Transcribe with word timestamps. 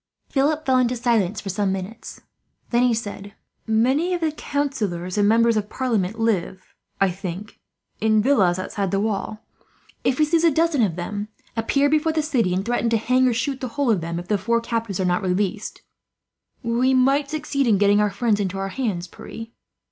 Philip 0.29 0.65
fell 0.65 0.79
into 0.79 0.95
silence 0.95 1.41
for 1.41 1.49
some 1.49 1.71
minutes, 1.71 2.21
then 2.71 2.81
he 2.81 2.91
said: 2.95 3.35
"Many 3.67 4.15
of 4.15 4.21
the 4.21 4.31
councillors 4.31 5.15
and 5.15 5.29
members 5.29 5.55
of 5.55 5.69
parliament 5.69 6.17
live, 6.19 6.73
I 6.99 7.11
think, 7.11 7.59
in 7.99 8.19
villas 8.19 8.57
outside 8.57 8.89
the 8.89 8.99
walls. 8.99 9.37
If 10.03 10.17
we 10.17 10.25
seize 10.25 10.43
a 10.43 10.49
dozen 10.49 10.81
of 10.81 10.95
them, 10.95 11.27
appear 11.55 11.87
before 11.87 12.13
the 12.13 12.23
city, 12.23 12.51
and 12.51 12.65
threaten 12.65 12.89
to 12.89 12.97
hang 12.97 13.27
or 13.27 13.33
shoot 13.35 13.61
the 13.61 13.67
whole 13.77 13.91
of 13.91 14.01
them, 14.01 14.17
if 14.17 14.27
the 14.27 14.39
four 14.39 14.59
captives 14.59 14.99
are 14.99 15.05
not 15.05 15.21
released, 15.21 15.83
we 16.63 16.95
might 16.95 17.29
succeed 17.29 17.67
in 17.67 17.77
getting 17.77 18.01
our 18.01 18.09
friends 18.09 18.39
into 18.39 18.57
our 18.57 18.69
hands, 18.69 19.05
Pierre." 19.07 19.49